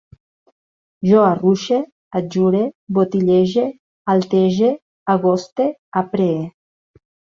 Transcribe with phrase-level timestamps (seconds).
[1.09, 1.77] Jo arruixe,
[2.21, 2.61] adjure,
[2.99, 3.65] botillege,
[4.15, 4.73] altege,
[5.17, 5.69] agoste,
[6.03, 6.41] apree